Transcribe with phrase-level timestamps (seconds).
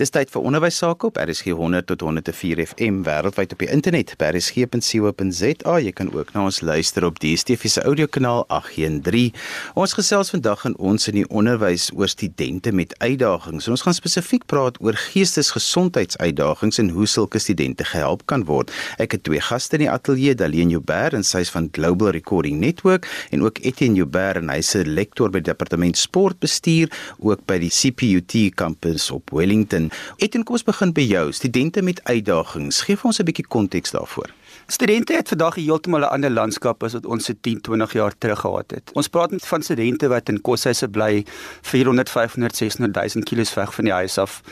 [0.00, 4.14] Dis tyd vir onderwys sake op RSG 100 tot 104 FM wêreldwyd op die internet
[4.16, 5.74] by rsg.co.za.
[5.84, 9.36] Jy kan ook na ons luister op die DSTV se audiokanaal 813.
[9.76, 13.68] Ons gesels vandag in ons in die onderwys oor studente met uitdagings.
[13.68, 18.72] Ons gaan spesifiek praat oor geestesgesondheidsuitdagings en hoe sulke studente gehelp kan word.
[18.96, 23.04] Ek het twee gaste in die ateljee, Daleen Joubert en sy's van Global Recording Network
[23.36, 26.88] en ook Etienne Joubert en hy's 'n lektor by die departement sportbestuur
[27.20, 29.89] ook by die CPUT kampus op Wellington.
[30.16, 31.32] Etienne, kom ons begin by jou.
[31.32, 32.82] Studente met uitdagings.
[32.82, 34.30] Geef ons 'n bietjie konteks daarvoor.
[34.66, 38.40] Studente het vandag heeltemal 'n ander landskap as wat ons se 10, 20 jaar terug
[38.40, 38.90] gehad het.
[38.92, 41.24] Ons praat met van studente wat in koshuise bly
[41.62, 44.42] 400, 500, 600 000 km weg van die huis af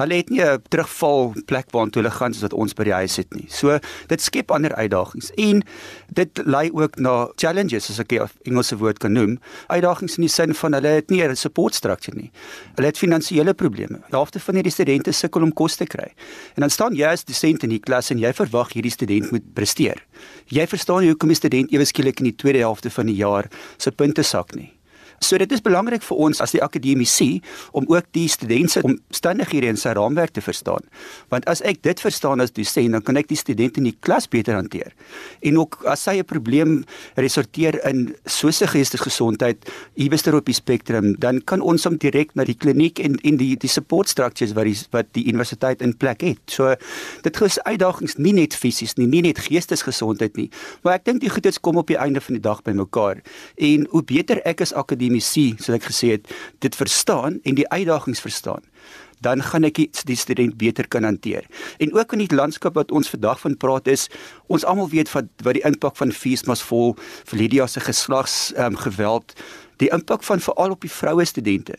[0.00, 3.16] Hulle het nie 'n terugval plek waartoe hulle gaan soos wat ons by die huis
[3.16, 3.46] het nie.
[3.48, 3.78] So
[4.08, 5.62] dit skep ander uitdagings en
[6.08, 9.38] dit lei ook na challenges as ek 'n Engelse woord kan noem.
[9.68, 12.30] Uitdagings in die sin van hulle het nie 'n support structure nie.
[12.76, 14.00] Hulle het finansiële probleme.
[14.08, 16.12] Die helfte van hierdie studente sukkel om kos te kry.
[16.54, 19.54] En dan staan jy as dosent in die klas en jy verwag hierdie student moet
[19.54, 20.06] presteer.
[20.46, 23.48] Jy verstaan nie hoekom 'n student ewe skielik in die tweede helfte van die jaar
[23.76, 24.79] sy punte sak nie.
[25.20, 27.42] So dit is belangrik vir ons as die akademici
[27.76, 30.86] om ook die studente se omstandighede en sy raamwerk te verstaan.
[31.28, 34.24] Want as ek dit verstaan as dosent, dan kan ek die studente in die klas
[34.32, 34.94] beter hanteer.
[35.44, 36.84] En ook as hy 'n probleem
[37.16, 42.56] resorteer in sosiale geestesgesondheid iewerster op die spektrum, dan kan ons hom direk na die
[42.56, 46.40] kliniek en en die die support structures wat die wat die universiteit in plek het.
[46.46, 46.74] So
[47.22, 50.50] dit gee uitdagings nie net fisies nie, nie net geestesgesondheid nie,
[50.82, 53.20] maar ek dink die goedes kom op die einde van die dag bymekaar.
[53.56, 56.28] En hoe beter ek as akademici akademisie, soos ek gesê het,
[56.62, 58.62] dit verstaan en die uitdagings verstaan
[59.20, 59.76] dan gaan ek
[60.08, 61.44] die student beter kan hanteer.
[61.76, 64.06] En ook in die landskap wat ons vandag van praat is,
[64.48, 66.96] ons almal weet wat wat die impak van feesmas vol
[67.28, 69.36] vir Lydia se geslags ehm um, geweld,
[69.76, 71.76] die impak van veral op die vroue studente.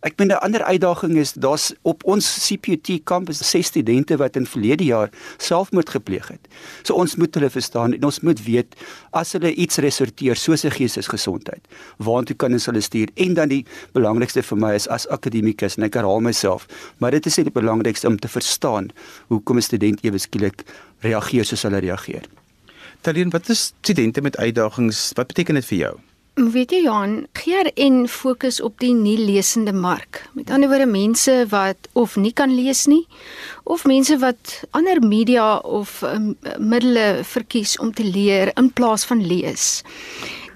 [0.00, 4.46] Ek meen 'n ander uitdaging is daar's op ons CPUT kampus ses studente wat in
[4.46, 6.48] verlede jaar selfmoord gepleeg het.
[6.82, 8.74] So ons moet hulle verstaan en ons moet weet
[9.10, 11.66] as hulle iets resorteer soos 'n geestesgesondheid,
[11.96, 13.08] waartoe kan ons hulle stuur?
[13.14, 16.66] En dan die belangrikste vir my is as akademikus en ek herhaal myself,
[16.98, 18.90] maar dit is net die belangrikste om te verstaan
[19.28, 20.64] hoekom 'n student ewe skielik
[21.00, 22.24] reageer soos hulle reageer.
[23.00, 25.12] Talien, wat is studente met uitdagings?
[25.14, 25.98] Wat beteken dit vir jou?
[26.38, 30.20] Weet jy Johan, GRN fokus op die nie lesende mark.
[30.38, 33.08] Met ander woorde mense wat of nie kan lees nie
[33.66, 39.24] of mense wat ander media of um, middele verkies om te leer in plaas van
[39.26, 39.82] lees.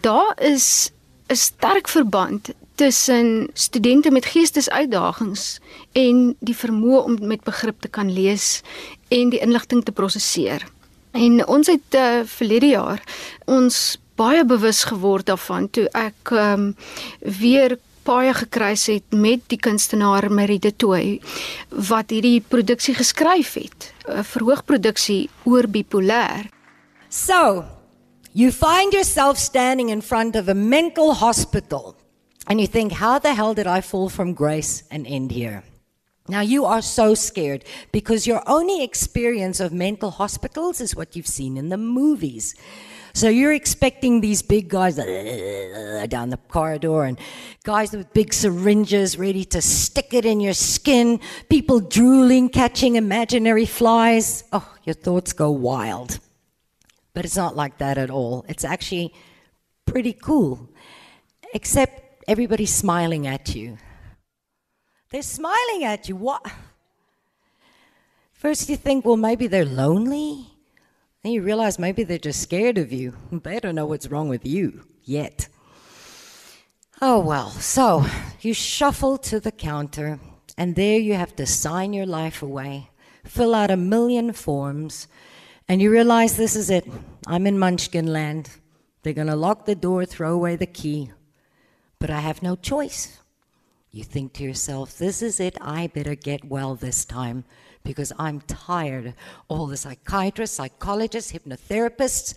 [0.06, 0.92] Daar is
[1.26, 5.59] 'n sterk verband tussen studente met geestesuitdagings
[5.92, 8.62] en die vermoë om met begrip te kan lees
[9.09, 10.62] en die inligting te prosesseer.
[11.10, 13.03] En ons het uh, verlede jaar
[13.44, 16.77] ons baie bewus geword daarvan toe ek ehm um,
[17.41, 21.21] weer baie gekruis het met die kunstenaar Marie de Toey
[21.88, 26.50] wat hierdie produksie geskryf het, 'n verhoogproduksie oor bipolêr.
[27.09, 27.65] So,
[28.33, 31.94] you find yourself standing in front of a mental hospital
[32.47, 35.62] and you think how the hell did I fall from grace and end here?
[36.28, 41.27] Now you are so scared because your only experience of mental hospitals is what you've
[41.27, 42.54] seen in the movies.
[43.14, 47.18] So you're expecting these big guys uh, down the corridor and
[47.62, 53.66] guys with big syringes ready to stick it in your skin, people drooling, catching imaginary
[53.66, 54.44] flies.
[54.52, 56.20] Oh, your thoughts go wild.
[57.12, 58.46] But it's not like that at all.
[58.48, 59.14] It's actually
[59.84, 60.70] pretty cool,
[61.52, 63.76] except everybody's smiling at you.
[65.10, 66.16] They're smiling at you.
[66.16, 66.50] What?
[68.32, 70.51] First, you think, well, maybe they're lonely.
[71.22, 73.15] Then you realize maybe they're just scared of you.
[73.31, 75.47] They don't know what's wrong with you yet.
[77.00, 78.06] Oh, well, so
[78.41, 80.19] you shuffle to the counter,
[80.56, 82.91] and there you have to sign your life away,
[83.25, 85.06] fill out a million forms,
[85.69, 86.87] and you realize this is it.
[87.27, 88.50] I'm in Munchkin land.
[89.03, 91.10] They're going to lock the door, throw away the key.
[91.99, 93.19] But I have no choice.
[93.91, 95.56] You think to yourself, this is it.
[95.60, 97.44] I better get well this time
[97.84, 99.15] because I'm tired.
[99.48, 102.34] All the psychiatrists, psychologists, hypnotherapists,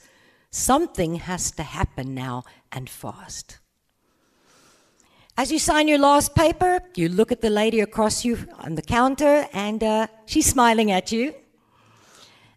[0.52, 3.60] something has to happen now and fast.
[5.38, 8.82] As you sign your last paper, you look at the lady across you on the
[8.82, 11.36] counter, and uh, she's smiling at you.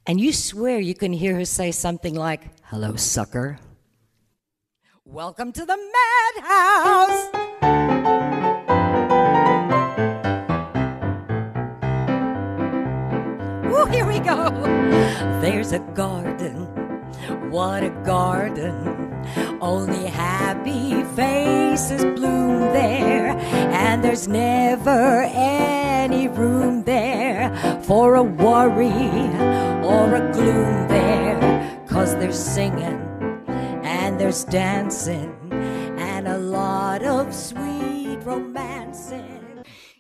[0.07, 3.59] And you swear you can hear her say something like, Hello, sucker.
[5.05, 5.77] Welcome to the
[6.37, 7.68] madhouse.
[13.93, 14.51] Here we go.
[15.41, 16.67] There's a garden
[17.51, 19.25] What a garden.
[19.61, 27.51] Only happy faces bloom there, and there's never any room there
[27.83, 28.93] for a worry
[29.85, 31.39] or a gloom there.
[31.87, 33.03] Cause there's singing
[33.83, 35.35] and there's dancing
[35.99, 39.38] and a lot of sweet romancing.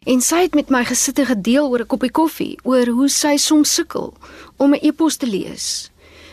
[0.09, 3.37] En sy het met my gesit en gedeel oor 'n koppie koffie oor hoe sy
[3.37, 4.15] soms sukkel
[4.57, 5.91] om 'n e-pos te lees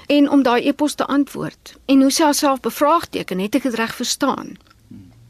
[0.07, 3.95] en om daai e-pos te antwoord en hoe sy haarself bevraagteken het ek dit reg
[3.95, 4.57] verstaan.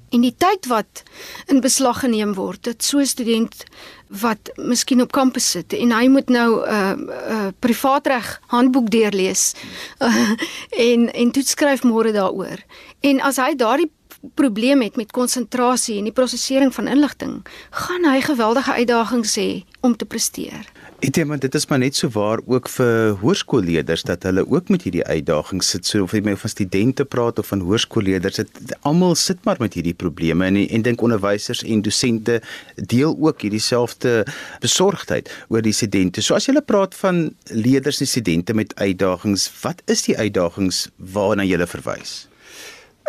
[0.10, 1.04] En die tyd wat
[1.46, 3.64] in beslag geneem word, dit so 'n student
[4.08, 8.90] wat miskien op kampus sit en hy moet nou 'n uh, 'n uh, privaatreg handboek
[8.90, 9.54] deurlees
[10.00, 10.32] uh,
[10.90, 12.60] en en toets skryf môre daaroor.
[13.00, 13.92] En as hy daardie
[14.34, 19.50] probleem het met konsentrasie en die prosesering van inligting, gaan hy geweldige uitdagings hê
[19.86, 20.66] om te presteer.
[21.04, 24.86] Ek dink dit is maar net so waar ook vir hoërskoolleerders dat hulle ook met
[24.88, 25.86] hierdie uitdagings sit.
[25.86, 29.76] So of jy met van studente praat of van hoërskoolleerders, dit almal sit maar met
[29.76, 32.40] hierdie probleme en en dink onderwysers en dosente
[32.76, 34.24] deel ook hierdie selfde
[34.64, 36.24] besorgdheid oor die studente.
[36.24, 41.44] So as jy praat van leerders en studente met uitdagings, wat is die uitdagings waarna
[41.44, 42.26] jy verwys?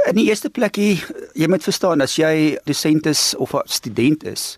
[0.06, 0.93] In die eerste plek jy,
[1.35, 4.56] jy moet verstaan as jy dosent is of 'n student is,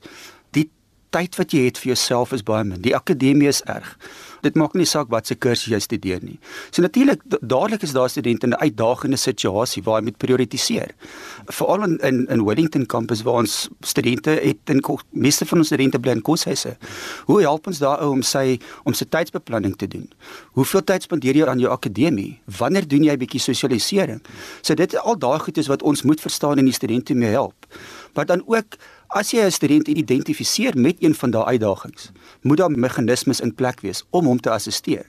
[1.10, 2.80] tyd wat jy het vir jouself is baie min.
[2.84, 3.96] Die akademie is erg.
[4.44, 6.36] Dit maak nie saak wat se kursus jy studeer nie.
[6.70, 10.94] So natuurlik dadelik is daar studente in 'n uitdagende situasie waar jy moet prioritiseer.
[11.46, 15.98] Veral in in, in Wellington kampus waar ons studente het in meeste van ons studente
[15.98, 16.76] bly in koshuise.
[17.26, 20.10] Hoe help ons daai ou om sy om sy tydsbeplanning te doen?
[20.52, 22.40] Hoeveel tyd spandeer jy aan jou akademie?
[22.58, 24.22] Wanneer doen jy 'n bietjie sosialisering?
[24.62, 27.66] So dit al daai goed is wat ons moet verstaan en die studente mee help.
[28.14, 28.76] Maar dan ook
[29.08, 32.10] As jy 'n student identifiseer met een van daai uitdagings,
[32.42, 35.06] moet daar meganismes in plek wees om hom te assisteer.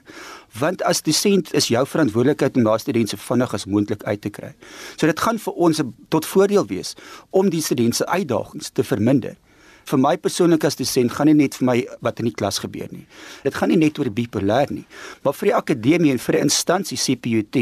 [0.58, 4.30] Want as dosent is jou verantwoordelikheid om daai student so vinnig as moontlik uit te
[4.30, 4.54] kry.
[4.96, 6.94] So dit gaan vir ons tot voordeel wees
[7.30, 9.36] om die student se uitdagings te verminder.
[9.84, 12.88] Vir my persoonlik as dosent gaan nie net vir my wat in die klas gebeur
[12.92, 13.06] nie.
[13.42, 14.84] Dit gaan nie net oor bipolêr nie,
[15.24, 17.56] maar vir die akademie en vir die instansie CPUT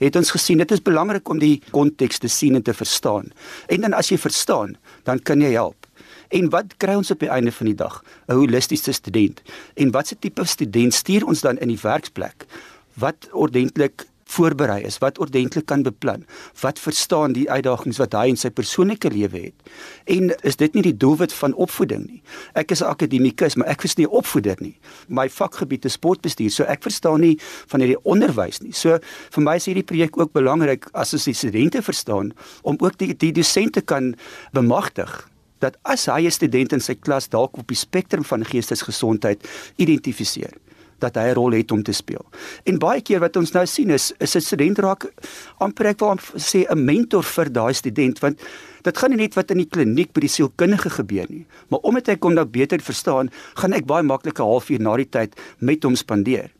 [0.00, 3.30] het ons gesien dit is belangrik om die konteks te sien en te verstaan.
[3.68, 5.86] En dan as jy verstaan, dan kan jy help.
[6.28, 8.02] En wat kry ons op die einde van die dag?
[8.28, 9.42] 'n Holistiese student.
[9.74, 12.46] En watse tipe student stuur ons dan in die werksplek?
[12.94, 16.24] Wat ordentlik voorberei is, wat ordentlik kan beplan,
[16.62, 19.70] wat verstaan die uitdagings wat hy in sy persoonlike lewe het.
[20.10, 22.22] En is dit nie die doelwit van opvoeding nie?
[22.54, 24.76] Ek is 'n akademikus, maar ek is nie opvoeder nie.
[25.08, 28.72] My vakgebied is sportbestuur, so ek verstaan nie van hierdie onderwys nie.
[28.72, 28.98] So
[29.30, 32.32] vir my is hierdie projek ook belangrik as ons die studente verstaan
[32.62, 34.14] om ook die die dosente kan
[34.52, 35.28] bemagtig
[35.60, 40.52] dat as hy 'n student in sy klas dalk op die spektrum van geestesgesondheid identifiseer
[41.00, 42.24] dat hy 'n rol het om te speel.
[42.64, 45.12] En baie keer wat ons nou sien is is 'n student raak
[45.58, 48.40] amper ek wil sê 'n mentor vir daai student want
[48.82, 52.06] dit gaan nie net wat in die kliniek by die sielkundige gebeur nie, maar omdat
[52.06, 55.82] hy kom nou beter verstaan, gaan ek baie maklik 'n halfuur na die tyd met
[55.82, 56.50] hom spandeer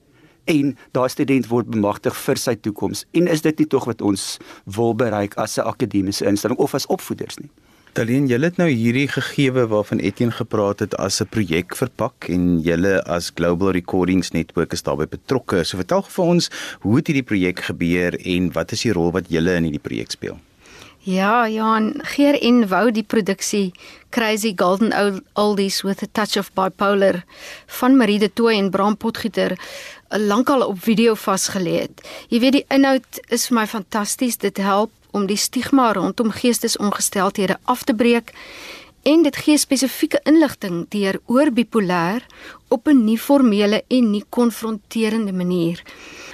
[0.51, 3.05] en daai student word bemagtig vir sy toekoms.
[3.13, 6.87] En is dit nie tog wat ons wil bereik as 'n akademiese instelling of as
[6.87, 7.51] opvoeders nie?
[7.91, 12.61] Talien, julle het nou hierdie gegewe waarvan Etienne gepraat het as 'n projek verpak en
[12.63, 15.65] julle as Global Recordings Network is daarbey betrokke.
[15.65, 16.51] So vertel vir ons,
[16.81, 20.11] hoe het hierdie projek gebeur en wat is die rol wat julle in hierdie projek
[20.11, 20.39] speel?
[21.03, 23.73] Ja, Johan, Geer en wou die produksie
[24.11, 27.25] Crazy Golden Oldies with a Touch of Bipolar
[27.67, 29.59] van Marie de Tooy en Bram Potgieter
[30.09, 32.09] lankal op video vasgelê het.
[32.29, 34.37] Jy weet die inhoud is vir my fantasties.
[34.37, 38.33] Dit help om die stigma rondom geestesongesteldhede af te breek
[39.03, 42.25] en dit gee spesifieke inligting deur oor bipolêr
[42.69, 45.83] op 'n nie formele en nie konfronterende manier.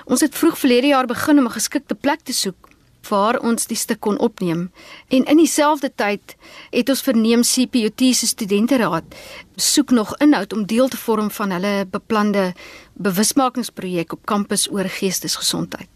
[0.05, 2.67] Ons het vroeg verlede jaar begin om 'n geskikte plek te soek
[3.09, 4.71] waar ons die stuk kon opneem
[5.09, 6.37] en in dieselfde tyd
[6.71, 9.05] het ons verneem CPUT se studenteraad
[9.57, 12.53] soek nog inhoud om deel te vorm van hulle beplande
[12.93, 15.89] bewusmakingsprojek op kampus oor geestesgesondheid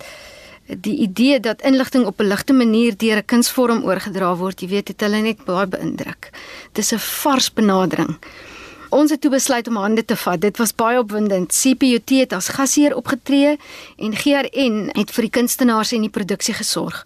[0.79, 4.89] die idee dat inligting op 'n ligte manier deur 'n kunsvorm oorgedra word, jy weet,
[4.89, 6.31] het hulle net baie beïndruk.
[6.73, 8.19] Dis 'n vars benadering.
[8.91, 10.41] Ons het toe besluit om hande te vat.
[10.43, 11.55] Dit was baie opwindend.
[11.55, 13.53] CPUT het as gasheer opgetree
[14.03, 17.05] en GRN het vir die kunstenaars en die produksie gesorg.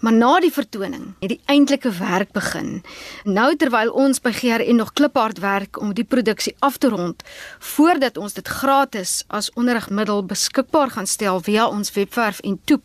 [0.00, 2.80] Maar na die vertoning het die eintlike werk begin.
[3.28, 7.20] Nou terwyl ons by GRN nog kliphard werk om die produksie af te rond
[7.76, 12.84] voordat ons dit gratis as onderrigmiddel beskikbaar gaan stel via ons webwerf en toep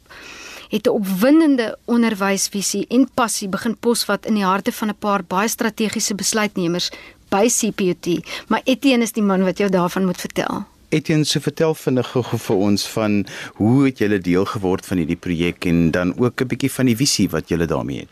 [0.71, 5.47] het 'n opwindende onderwysvisie en passie begin posvat in die harte van 'n paar baie
[5.47, 6.91] strategiese besluitnemers
[7.31, 8.19] by CPUT,
[8.51, 10.65] maar Etienne is die man wat jou daarvan moet vertel.
[10.91, 13.13] Etienne, so vertel vinnig gou vir ons van
[13.61, 16.95] hoe het julle deel geword van hierdie projek en dan ook 'n bietjie van die
[16.99, 18.09] visie wat julle daarmee het.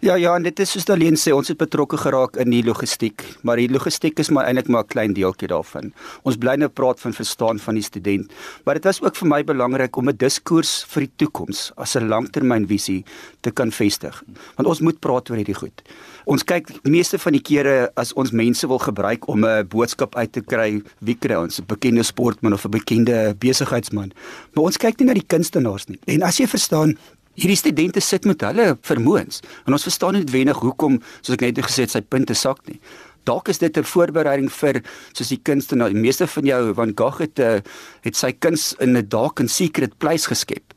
[0.00, 3.22] Ja ja, en dit is soos Daleen sê, ons het betrokke geraak in die logistiek,
[3.42, 5.92] maar die logistiek is maar eintlik maar 'n klein deeltjie daarvan.
[6.22, 8.32] Ons bly nou praat van verstaan van die student,
[8.64, 12.08] maar dit was ook vir my belangrik om 'n diskurs vir die toekoms as 'n
[12.08, 13.04] langtermynvisie
[13.40, 14.22] te kan vestig.
[14.56, 15.82] Want ons moet praat oor hierdie goed.
[16.24, 20.32] Ons kyk meeste van die kere as ons mense wil gebruik om 'n boodskap uit
[20.32, 24.12] te kry, wie kry ons 'n bekende sportman of 'n bekende besigheidsman.
[24.54, 25.98] Maar ons kyk nie na die kunstenaars nie.
[26.06, 26.96] En as jy verstaan
[27.32, 31.60] Hierdie studente sit met hulle vermoëns en ons verstaan nie noodwendig hoekom soos ek net
[31.64, 32.78] gesê het sy punte sak nie.
[33.24, 34.82] Dalk is dit 'n voorbereiding vir
[35.14, 35.88] soos die kunstenaar.
[35.88, 37.60] Die meeste van jou van Gogh het uh,
[38.02, 40.74] het sy kuns in 'n dark and secret place geskep.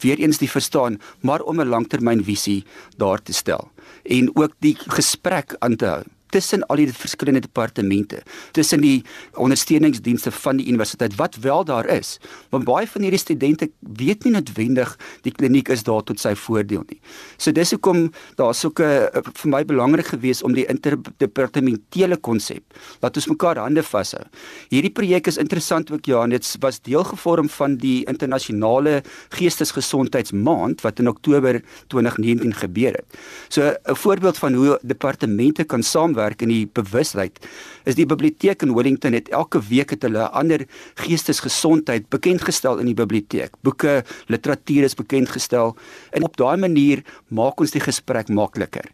[0.00, 2.64] Weereens die verstaan, maar om 'n langtermynvisie
[2.96, 3.70] daar te stel
[4.02, 9.02] en ook die gesprek aan te hou tussen al die verskillende departemente, tussen die
[9.34, 12.18] ondersteuningsdienste van die universiteit wat wel daar is.
[12.50, 14.94] Want baie van hierdie studente weet nie noodwendig
[15.26, 17.00] die kliniek is daar tot sy voordeel nie.
[17.36, 18.08] So dis hoekom
[18.40, 22.62] daar soeke eh, vir my belangrik gewees om die interdepartementele konsep
[23.02, 24.24] laat ons mekaar hande vashou.
[24.72, 29.02] Hierdie projek is interessant ook ja, en dit was deel gevorm van die internasionale
[29.36, 31.60] geestesgesondheidsmaand wat in Oktober
[31.92, 33.18] 2019 gebeur het.
[33.48, 37.38] So 'n voorbeeld van hoe departemente kan saam saamwerk in die bewustheid
[37.86, 42.86] is die biblioteek in Wellington het elke week het hulle 'n ander geestesgesondheid bekendgestel in
[42.86, 43.54] die biblioteek.
[43.62, 45.76] Boeke, literatuur is bekendgestel
[46.12, 48.84] en op daai manier maak ons die gesprek makliker.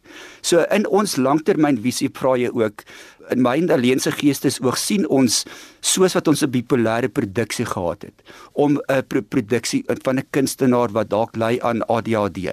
[0.43, 2.85] So in ons langtermynvisie vra jy ook
[3.31, 5.45] in my en alleense geestes oog sien ons
[5.81, 11.11] soos wat ons 'n bipolêre produksie gehad het om 'n produksie van 'n kunstenaar wat
[11.11, 12.53] dalk ly aan ADHD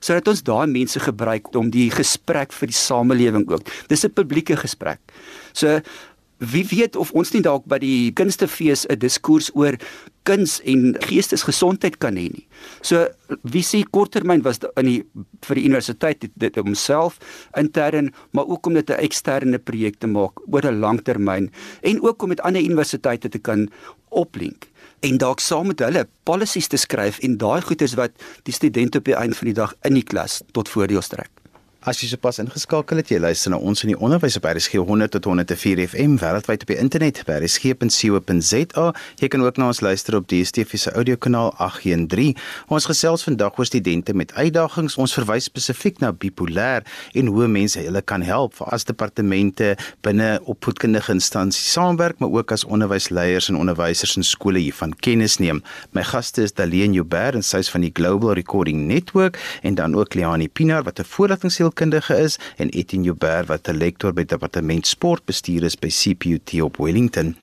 [0.00, 3.62] sodat ons daai mense gebruik om die gesprek vir die samelewing ook.
[3.88, 5.00] Dis 'n publieke gesprek.
[5.52, 5.80] So
[6.40, 9.76] wie weet of ons nie dalk by die kunstefees 'n diskurs oor
[10.24, 12.46] kuns en geestesgesondheid kan hê nie.
[12.82, 13.08] So
[13.42, 15.02] wie sê korttermyn was in die
[15.46, 17.18] vir die universiteit dit, homself
[17.56, 21.50] intern, maar ook om dit 'n eksterne projek te maak oor 'n langtermyn
[21.82, 23.68] en ook om met ander universiteite te kan
[24.08, 24.68] oplink
[25.00, 28.16] en dalk saam met hulle policies te skryf en daai goeders wat
[28.48, 31.30] die studente op die einde van die dag in die klas tot voordeel strek.
[31.80, 35.14] As jy sopas ingeskakel het, jy luister na ons in die onderwys op RSG 100
[35.14, 38.82] tot 104 FM wêreldwyd op die internet by rsg.co.za.
[39.22, 42.36] Jy kan ook na ons luister op die DSTV se audiokanaal 813.
[42.68, 44.98] Ons gesels vandag oor studente met uitdagings.
[45.00, 46.84] Ons verwys spesifiek na bipolêr
[47.16, 49.72] en hoe mense hulle kan help vir as departemente
[50.04, 55.64] binne opvoedkundige instansies saamwerk, maar ook as onderwysleiers en onderwysers in skole hiervan kennis neem.
[55.96, 59.96] My gaste is Daleen Joubert en sy is van die Global Recording Network en dan
[59.96, 64.24] ook Leani Pinaar wat 'n voorligting sielkundige is en Etienne Joubert wat 'n lektor by
[64.24, 67.36] departement sportbestuur is by CPUT op Wellington.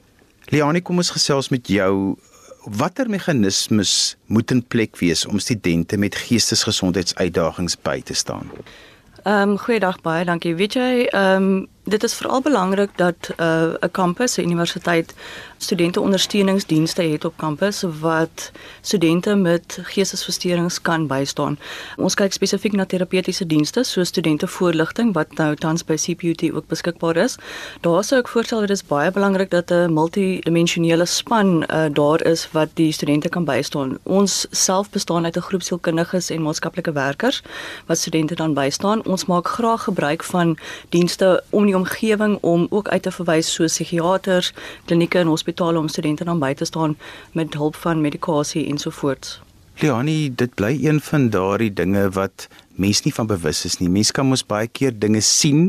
[0.50, 2.16] Leonie, kom ons gesels met jou.
[2.64, 8.52] Watter meganismes moet in plek wees om studente met geestesgesondheidsuitdagings by te staan?
[9.24, 10.56] Ehm um, goeiedag baie dankie.
[10.56, 15.14] Weet jy, ehm um, dit is veral belangrik dat 'n uh, kampus, 'n universiteit
[15.58, 18.52] studente ondersteuningsdienste het op kampus wat
[18.82, 21.58] studente met geestesversteurings kan bystaan.
[21.98, 26.68] Ons kyk spesifiek na terapeutiese dienste soos studente voorligting wat nou tans by CPUT ook
[26.68, 27.36] beskikbaar is.
[27.82, 32.48] Daar sou ek voorstel dit is baie belangrik dat 'n multidimensionele span uh, daar is
[32.52, 33.98] wat die studente kan bystaan.
[34.04, 37.42] Ons self bestaan uit 'n groep sielkundiges en maatskaplike werkers
[37.86, 39.06] wat studente dan bystaan.
[39.06, 40.58] Ons maak graag gebruik van
[40.90, 44.54] dienste om die omgewing om ook uit te verwys so psigiaters,
[44.86, 46.98] klinieke en hospitale om studente dan by te staan
[47.32, 49.40] met hulp van medikasie ensovoorts.
[49.78, 52.48] Leonie, dit bly een van daardie dinge wat
[52.82, 53.90] mense nie van bewus is nie.
[53.94, 55.68] Mense kan mos baie keer dinge sien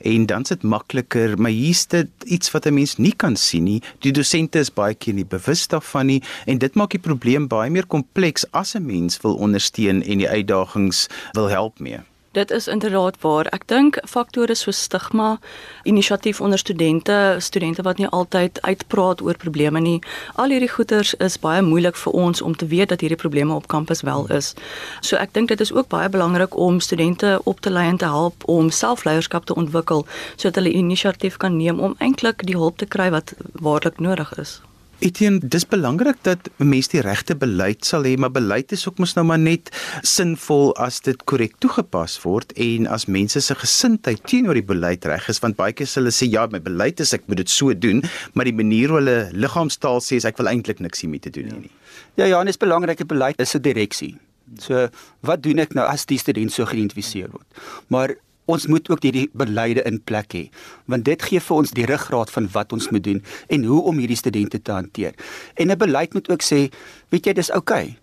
[0.00, 3.64] en dan is dit makliker, maar hier's dit iets wat 'n mens nie kan sien
[3.64, 3.82] nie.
[4.00, 7.70] Die dosente is baie keer nie bewus daarvan nie en dit maak die probleem baie
[7.70, 12.00] meer kompleks as 'n mens wil ondersteun en die uitdagings wil help mee.
[12.32, 13.46] Dit is inderdaad waar.
[13.50, 15.38] Ek dink faktore so stigma,
[15.82, 19.98] inisiatief onder studente, studente wat nie altyd uitpraat oor probleme nie.
[20.34, 23.66] Al hierdie goeters is baie moeilik vir ons om te weet dat hierdie probleme op
[23.66, 24.54] kampus wel is.
[25.00, 28.14] So ek dink dit is ook baie belangrik om studente op te lei en te
[28.14, 30.06] help om selfleierskap te ontwikkel
[30.36, 34.60] sodat hulle inisiatief kan neem om eintlik die hulp te kry wat waarlik nodig is.
[35.00, 39.14] Etienne, dis belangrik dat mense die regte beleid sal hê, maar beleid is ook mos
[39.16, 39.70] nou maar net
[40.04, 45.30] sinvol as dit korrek toegepas word en as mense se gesindheid teenoor die beleid reg
[45.32, 48.04] is, want baie keer hulle sê ja, my beleid is ek moet dit so doen,
[48.36, 51.48] maar die manier hoe hulle liggaamstaal sê is ek wil eintlik niks hiermee te doen
[51.48, 51.72] hê nie.
[52.20, 54.18] Ja, ja, en dis belangrike beleid is 'n direksie.
[54.58, 54.88] So,
[55.24, 57.46] wat doen ek nou as die student so geïdentifiseer word?
[57.88, 58.16] Maar
[58.50, 60.44] ons moet ook hierdie beleide in plek hê
[60.90, 63.98] want dit gee vir ons die ruggraat van wat ons moet doen en hoe om
[63.98, 65.14] hierdie studente te hanteer.
[65.54, 66.68] En 'n beleid moet ook sê,
[67.08, 67.84] weet jy, dis oukei.
[67.84, 67.98] Okay.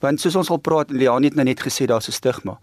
[0.00, 2.58] Want soos ons al praat, Leon het nou net gesê daar's 'n stigma.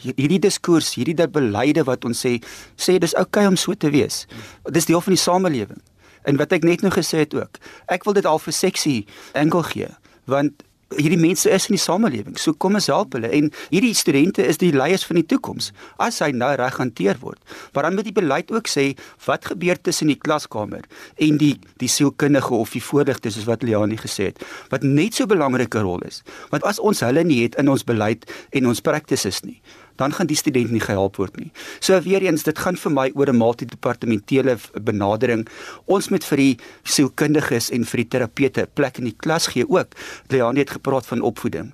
[0.00, 2.38] Hierdie diskurs, hierdie beleide wat ons sê,
[2.76, 4.26] sê dis oukei okay om so te wees.
[4.64, 5.82] Dis deel van die samelewing.
[6.22, 7.58] En wat ek net nou gesê het ook,
[7.88, 9.88] ek wil dit al vir seksie enkel gee,
[10.24, 10.62] want
[10.96, 12.36] hierdie mense is in die samelewing.
[12.40, 15.70] So kom ons help hulle en hierdie studente is die leiers van die toekoms
[16.04, 17.40] as hy nou reg hanteer word.
[17.74, 18.86] Maar dan moet die beleid ook sê
[19.26, 20.86] wat gebeur tussen die klaskamer
[21.20, 24.40] en die die sielkundige of die voorligter soos wat Leani gesê het,
[24.72, 26.22] wat net so belangrike rol is.
[26.52, 28.24] Want as ons hulle nie het in ons beleid
[28.56, 29.58] en ons practices nie,
[29.98, 31.50] dan gaan die student nie gehelp word nie.
[31.80, 35.46] So weer eens, dit gaan vir my oor 'n multidepartementele benadering.
[35.86, 39.94] Ons moet vir die sielkundiges en vir die terapeute plek in die klas gee ook.
[40.28, 41.72] Leandie het gepraat van opvoeding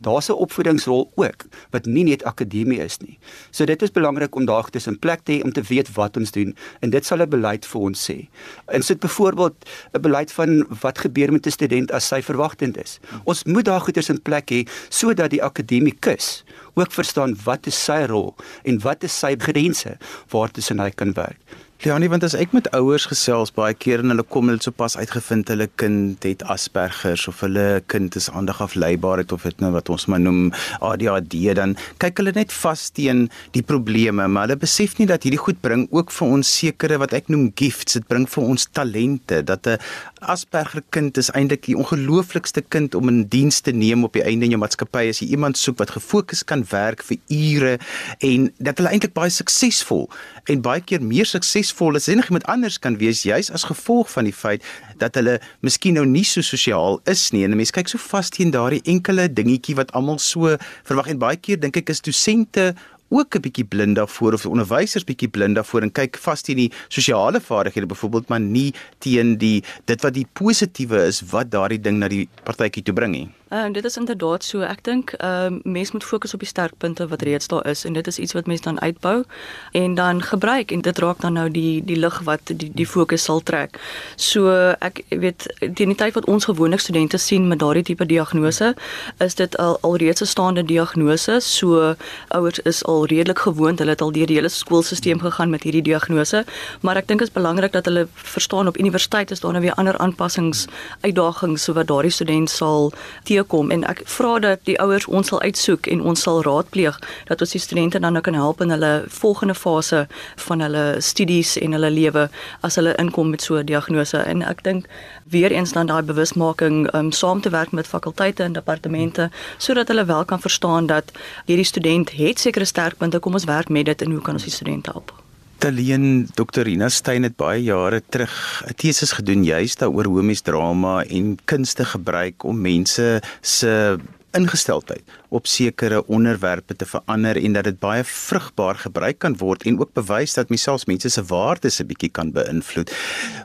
[0.00, 3.18] daar's 'n opvoedingsrol ook wat nie net akademie is nie.
[3.50, 6.30] So dit is belangrik om daar tussen plek te hê om te weet wat ons
[6.30, 8.28] doen en dit sal 'n beleid vir ons sê.
[8.66, 9.54] En sit byvoorbeeld
[9.92, 13.00] 'n beleid van wat gebeur met 'n student as sy verwagtend is.
[13.24, 18.04] Ons moet daar goeders in plek hê sodat die akademikus ook verstaan wat is sy
[18.06, 19.96] rol en wat is sy grense
[20.28, 21.38] waartussen hy kan werk.
[21.80, 25.48] Leonie, want as ek met ouers gesels baie keer en hulle kom hulle sopas uitgevind
[25.48, 30.20] hulle kind het Asperger of hulle kind is aandagafleibaarheid of dit nou wat ons maar
[30.20, 30.50] noem
[30.84, 31.72] ADHD dan
[32.04, 35.86] kyk hulle net vas teen die probleme, maar hulle besef nie dat hierdie goed bring
[35.88, 39.80] ook vir ons sekere wat ek noem gifts, dit bring vir ons talente dat 'n
[40.20, 44.44] Asperger kind is eintlik die ongelooflikste kind om in diens te neem op die einde
[44.44, 47.78] in jou maatskappy as jy iemand soek wat gefokus kan werk vir ure
[48.20, 50.10] en dat hulle eintlik baie suksesvol
[50.44, 51.24] en baie keer meer
[51.70, 54.62] suksesvol as enigiemand anders kan wees juis as gevolg van die feit
[54.98, 57.44] dat hulle miskien nou nie so sosiaal is nie.
[57.44, 61.08] En mense kyk so vas teen daardie enkele dingetjie wat almal so verwag.
[61.08, 62.74] En baie keer dink ek is dosente
[63.10, 66.72] ook 'n bietjie blind daarvoor of onderwysers bietjie blind daarvoor en kyk vas teen die
[66.88, 71.98] sosiale vaardighede byvoorbeeld maar nie teen die dit wat die positiewe is wat daardie ding
[71.98, 73.39] na die partytjie toe bring nie.
[73.50, 74.60] Ehm uh, dit is inderdaad so.
[74.62, 77.92] Ek dink ehm uh, mense moet fokus op die sterkpunte wat reeds daar is en
[77.92, 79.24] dit is iets wat mense dan uitbou
[79.72, 83.24] en dan gebruik en dit raak dan nou die die lig wat die die fokus
[83.26, 83.80] sal trek.
[84.16, 88.74] So ek weet teen die tyd wat ons gewoonlik studente sien met daardie tipe diagnose,
[89.18, 91.40] is dit al alreeds 'n staande diagnose.
[91.40, 91.96] So
[92.28, 93.78] ouers is al redelik gewoond.
[93.78, 96.44] Hulle het al deur die hele skoolstelsel gegaan met hierdie diagnose,
[96.80, 99.74] maar ek dink dit is belangrik dat hulle verstaan op universiteit is daar nou weer
[99.74, 100.66] ander aanpassings,
[101.00, 102.92] uitdagings so wat daardie student sal
[103.24, 106.98] te kom en ek vra dat die ouers ons sal uitsoek en ons sal raadpleeg
[107.28, 110.06] dat ons die studente dan nou kan help in hulle volgende fase
[110.46, 112.28] van hulle studies en hulle lewe
[112.66, 114.18] as hulle inkom met so 'n diagnose.
[114.18, 114.86] En ek dink
[115.30, 120.04] weer eens dan daai bewusmaking um, saam te werk met fakulteite en departemente sodat hulle
[120.04, 121.12] wel kan verstaan dat
[121.46, 124.52] hierdie student het sekere sterkpunte kom ons werk met dit en hoe kan ons die
[124.52, 125.29] studente help
[125.60, 126.62] Taleen Dr.
[126.64, 131.36] Rina Stein het baie jare terug 'n teses gedoen juist daaroor hoe mens drama en
[131.44, 133.98] kunste gebruik om mense se
[134.32, 139.80] ingesteldheid op sekere onderwerpe te verander en dat dit baie vrugbaar gebruik kan word en
[139.80, 142.90] ook bewys dat mens selfs mense se waardes 'n bietjie kan beïnvloed.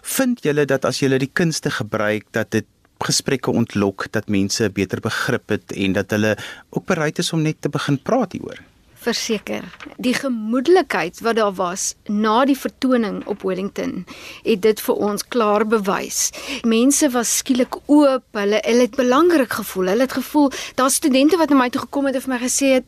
[0.01, 2.65] Vind julle dat as julle die kunste gebruik dat dit
[2.99, 6.37] gesprekke ontlok dat mense beter begrip het en dat hulle
[6.69, 8.59] ook bereid is om net te begin praat hieroor?
[9.05, 9.63] Verseker.
[10.01, 14.05] Die gemoedelikheid wat daar was na die vertoning op Wellington
[14.43, 16.29] het dit vir ons klaar bewys.
[16.67, 19.91] Mense was skielik oop, hulle hulle het belangrik gevoel.
[19.93, 22.71] Hulle het gevoel daar studente wat na my toe gekom het en vir my gesê
[22.77, 22.85] het,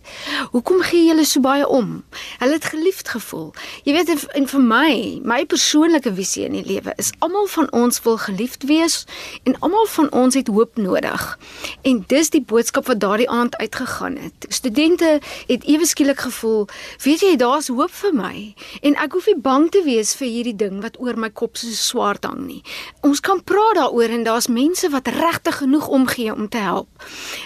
[0.51, 2.03] "Hoekom gee julle so baie om?"
[2.39, 3.53] Hulle het geliefd gevoel.
[3.84, 7.71] Jy weet en, en vir my, my persoonlike visie in die lewe is almal van
[7.71, 9.06] ons wil geliefd wees
[9.43, 11.39] en almal van ons het hoop nodig.
[11.82, 14.45] En dis die boodskap wat daardie aand uitgegaan het.
[14.49, 16.67] Studente het ewe skielik gevoel,
[17.04, 20.56] weet jy, daar's hoop vir my en ek hoef nie bang te wees vir hierdie
[20.56, 22.62] ding wat oor my kop so swaar hang nie.
[23.02, 26.88] Ons kan praat daaroor en daar's mense wat regtig genoeg omgee om te help.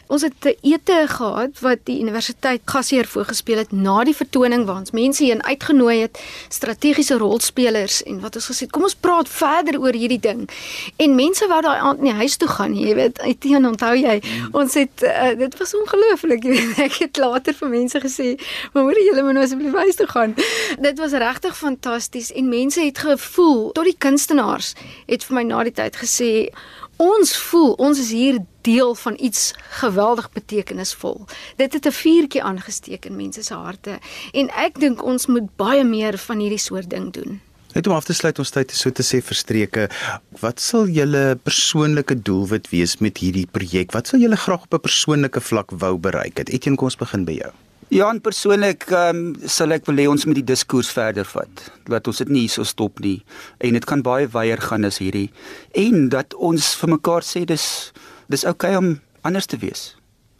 [0.07, 4.79] Ons het 'n ete gehad wat die universiteit gasheer voorgespeel het na die vertoning waar
[4.79, 6.19] ons mense heen uitgenooi het,
[6.49, 10.49] strategiese rolspelers en wat ons gesê het, kom ons praat verder oor hierdie ding.
[10.97, 14.21] En mense wou daai aand nie huis toe gaan nie, jy weet, teen onthou jy,
[14.51, 18.37] ons het uh, dit was ongelooflik, jy weet, ek het later vir mense gesê,
[18.73, 20.35] maar hoor julle moet nou asseblief huis toe gaan.
[20.79, 24.73] Dit was regtig fantasties en mense het gevoel tot die kunstenaars
[25.07, 26.31] het vir my na die tyd gesê
[27.01, 31.25] ons voel ons is hier deel van iets geweldig betekenisvol.
[31.57, 33.99] Dit het 'n vuurtjie aangesteek in mense se harte
[34.31, 37.41] en ek dink ons moet baie meer van hierdie soort ding doen.
[37.73, 39.87] Net om af te sluit ons tyd so te sê verstreke,
[40.41, 43.91] wat sal julle persoonlike doelwit wees met hierdie projek?
[43.95, 46.37] Wat sal julle graag op 'n persoonlike vlak wou bereik?
[46.37, 47.51] Het Etienne kom ons begin by jou.
[47.91, 51.63] Ja, en persoonlik um, sal ek wil hê ons moet die diskurs verder vat.
[51.91, 53.17] Dat ons dit nie hier so stop nie
[53.59, 55.27] en dit kan baie wyer gaan as hierdie
[55.75, 57.65] en dat ons vir mekaar sê dis
[58.31, 58.93] dis oukei okay om
[59.27, 59.89] anders te wees.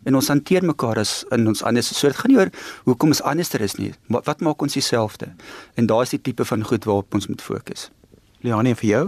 [0.07, 1.91] En ons hanteer mekaar as in ons anders.
[1.91, 2.53] So dit gaan nie oor
[2.87, 3.91] hoekom ons anderster is nie.
[4.07, 5.33] Wat, wat maak ons dieselfde?
[5.75, 7.89] En daar is die tipe van goed waarop ons moet fokus.
[8.47, 9.03] Leonie vir jou?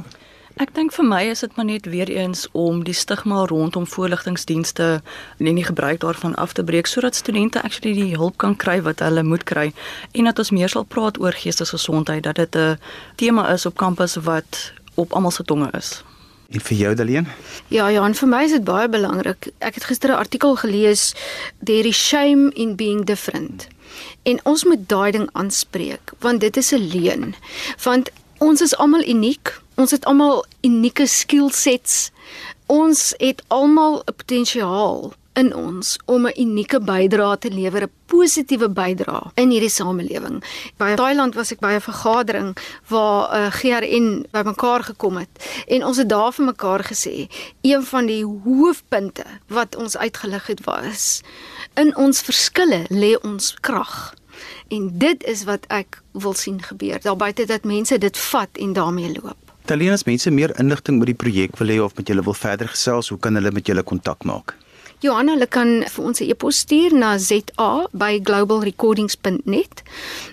[0.62, 5.02] Ek dink vir my is dit maar net weer eens om die stigma rondom voorligtingdienste
[5.42, 9.02] en die gebruik daarvan af te breek sodat studente actually die hulp kan kry wat
[9.02, 9.72] hulle moet kry
[10.12, 12.78] en dat ons meer sal praat oor geestesgesondheid dat dit 'n
[13.16, 16.04] tema is op kampus wat op almal se tonge is.
[16.50, 17.28] En vir jou Daleen?
[17.68, 19.50] Ja, ja, en vir my is dit baie belangrik.
[19.58, 21.16] Ek het gister 'n artikel gelees
[21.64, 23.68] there is shame in being different.
[24.24, 27.36] En ons moet daai ding aanspreek want dit is 'n leuen.
[27.84, 32.12] Want ons is almal uniek Ons het almal unieke skillsets.
[32.66, 38.70] Ons het almal 'n potensiaal in ons om 'n unieke bydrae te lewer, 'n positiewe
[38.70, 40.44] bydrae in hierdie samelewing.
[40.78, 42.58] By Thailand was ek by 'n vergadering
[42.88, 47.28] waar 'n uh, GRN bymekaar gekom het en ons het daar vir mekaar gesê,
[47.62, 51.22] een van die hoofpunte wat ons uitgelig het was
[51.74, 54.14] in ons verskille lê ons krag.
[54.68, 57.02] En dit is wat ek wil sien gebeur.
[57.02, 59.43] Daar buite dat mense dit vat en daarmee loop.
[59.66, 62.68] Talien as mense meer inligting oor die projek wil hê of met julle wil verder
[62.68, 64.56] gesels, hoe kan hulle met julle kontak maak?
[65.04, 69.84] Johanna, hulle kan vir ons 'n e-pos stuur na za@globalrecordings.net.